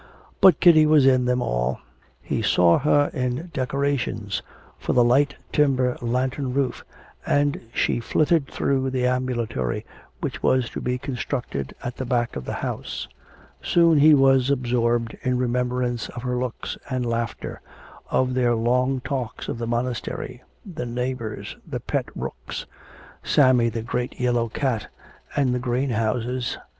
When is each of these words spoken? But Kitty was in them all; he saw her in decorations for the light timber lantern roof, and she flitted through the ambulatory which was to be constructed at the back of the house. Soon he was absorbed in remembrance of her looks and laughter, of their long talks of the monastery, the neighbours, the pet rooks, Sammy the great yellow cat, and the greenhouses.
But 0.41 0.59
Kitty 0.59 0.87
was 0.87 1.05
in 1.05 1.25
them 1.25 1.43
all; 1.43 1.79
he 2.23 2.41
saw 2.41 2.79
her 2.79 3.11
in 3.13 3.51
decorations 3.53 4.41
for 4.79 4.93
the 4.93 5.03
light 5.03 5.35
timber 5.51 5.95
lantern 6.01 6.55
roof, 6.55 6.83
and 7.23 7.61
she 7.71 7.99
flitted 7.99 8.47
through 8.47 8.89
the 8.89 9.05
ambulatory 9.05 9.85
which 10.19 10.41
was 10.41 10.71
to 10.71 10.81
be 10.81 10.97
constructed 10.97 11.75
at 11.83 11.97
the 11.97 12.05
back 12.05 12.35
of 12.35 12.45
the 12.45 12.53
house. 12.65 13.07
Soon 13.61 13.99
he 13.99 14.15
was 14.15 14.49
absorbed 14.49 15.15
in 15.21 15.37
remembrance 15.37 16.09
of 16.09 16.23
her 16.23 16.35
looks 16.35 16.79
and 16.89 17.05
laughter, 17.05 17.61
of 18.09 18.33
their 18.33 18.55
long 18.55 19.01
talks 19.01 19.47
of 19.47 19.59
the 19.59 19.67
monastery, 19.67 20.41
the 20.65 20.87
neighbours, 20.87 21.57
the 21.63 21.79
pet 21.79 22.05
rooks, 22.15 22.65
Sammy 23.21 23.69
the 23.69 23.83
great 23.83 24.19
yellow 24.19 24.49
cat, 24.49 24.87
and 25.35 25.53
the 25.53 25.59
greenhouses. 25.59 26.57